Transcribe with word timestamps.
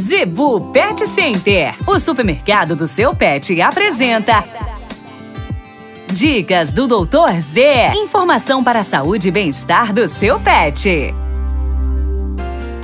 Zebu 0.00 0.72
Pet 0.72 1.06
Center, 1.06 1.74
o 1.86 1.98
supermercado 1.98 2.74
do 2.74 2.88
seu 2.88 3.14
pet, 3.14 3.60
apresenta. 3.60 4.42
Dicas 6.10 6.72
do 6.72 6.86
Doutor 6.86 7.38
Z. 7.38 7.92
Informação 7.96 8.64
para 8.64 8.80
a 8.80 8.82
saúde 8.82 9.28
e 9.28 9.30
bem-estar 9.30 9.92
do 9.92 10.08
seu 10.08 10.40
pet. 10.40 11.14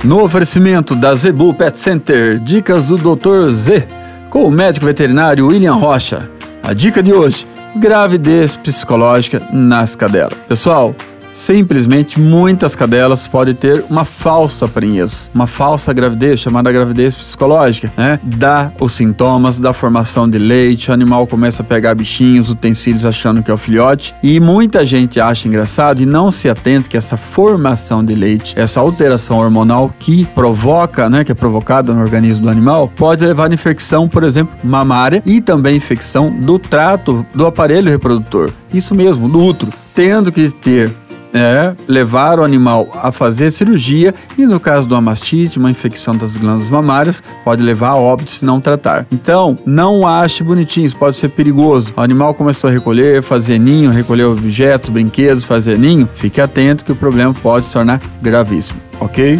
No 0.03 0.21
oferecimento 0.23 0.95
da 0.95 1.15
Zebu 1.15 1.55
Pet 1.55 1.79
Center, 1.79 2.37
dicas 2.37 2.89
do 2.89 2.97
Dr. 2.97 3.49
Z, 3.49 3.87
com 4.29 4.43
o 4.43 4.51
médico 4.51 4.85
veterinário 4.85 5.47
William 5.47 5.73
Rocha. 5.73 6.29
A 6.61 6.71
dica 6.71 7.01
de 7.01 7.15
hoje: 7.15 7.47
gravidez 7.75 8.55
psicológica 8.55 9.41
nas 9.51 9.95
cadelas. 9.95 10.37
Pessoal, 10.47 10.93
Simplesmente, 11.31 12.19
muitas 12.19 12.75
cadelas 12.75 13.27
podem 13.27 13.53
ter 13.53 13.85
uma 13.89 14.05
falsa 14.05 14.67
prenhez, 14.67 15.29
uma 15.33 15.47
falsa 15.47 15.93
gravidez, 15.93 16.39
chamada 16.39 16.71
gravidez 16.71 17.15
psicológica, 17.15 17.91
né? 17.95 18.19
Dá 18.23 18.71
os 18.79 18.93
sintomas 18.93 19.57
da 19.57 19.73
formação 19.73 20.29
de 20.29 20.37
leite, 20.37 20.89
o 20.89 20.93
animal 20.93 21.27
começa 21.27 21.61
a 21.61 21.65
pegar 21.65 21.95
bichinhos, 21.95 22.49
utensílios 22.49 23.05
achando 23.05 23.43
que 23.43 23.51
é 23.51 23.53
o 23.53 23.57
filhote, 23.57 24.15
e 24.23 24.39
muita 24.39 24.85
gente 24.85 25.19
acha 25.19 25.47
engraçado 25.47 26.01
e 26.01 26.05
não 26.05 26.31
se 26.31 26.49
atenta 26.49 26.89
que 26.89 26.97
essa 26.97 27.17
formação 27.17 28.03
de 28.03 28.15
leite, 28.15 28.57
essa 28.57 28.79
alteração 28.79 29.37
hormonal 29.37 29.93
que 29.99 30.25
provoca, 30.25 31.09
né, 31.09 31.23
que 31.23 31.31
é 31.31 31.35
provocada 31.35 31.93
no 31.93 32.01
organismo 32.01 32.45
do 32.45 32.49
animal, 32.49 32.91
pode 32.95 33.25
levar 33.25 33.51
a 33.51 33.53
infecção, 33.53 34.07
por 34.07 34.23
exemplo, 34.23 34.55
mamária 34.63 35.21
e 35.25 35.41
também 35.41 35.75
infecção 35.75 36.31
do 36.31 36.57
trato 36.57 37.25
do 37.33 37.45
aparelho 37.45 37.89
reprodutor. 37.89 38.51
Isso 38.73 38.93
mesmo, 38.95 39.29
do 39.29 39.43
útero, 39.43 39.71
tendo 39.93 40.31
que 40.31 40.49
ter 40.49 40.93
é 41.37 41.75
levar 41.87 42.39
o 42.39 42.43
animal 42.43 42.87
a 43.01 43.11
fazer 43.11 43.51
cirurgia 43.51 44.13
e 44.37 44.45
no 44.45 44.59
caso 44.59 44.87
de 44.87 44.93
uma 44.93 45.01
mastite, 45.01 45.59
uma 45.59 45.71
infecção 45.71 46.15
das 46.15 46.37
glândulas 46.37 46.69
mamárias, 46.69 47.23
pode 47.43 47.63
levar 47.63 47.89
a 47.89 47.95
óbito 47.95 48.31
se 48.31 48.45
não 48.45 48.59
tratar. 48.59 49.05
Então, 49.11 49.57
não 49.65 50.07
ache 50.07 50.43
bonitinho, 50.43 50.85
isso 50.85 50.95
pode 50.95 51.15
ser 51.15 51.29
perigoso. 51.29 51.93
O 51.95 52.01
animal 52.01 52.33
começou 52.33 52.69
a 52.69 52.73
recolher, 52.73 53.21
fazer 53.21 53.59
ninho, 53.59 53.91
recolher 53.91 54.25
objetos, 54.25 54.89
brinquedos, 54.89 55.43
fazer 55.43 55.77
ninho, 55.77 56.07
fique 56.15 56.41
atento 56.41 56.83
que 56.83 56.91
o 56.91 56.95
problema 56.95 57.33
pode 57.33 57.65
se 57.65 57.73
tornar 57.73 58.01
gravíssimo, 58.21 58.79
ok? 58.99 59.39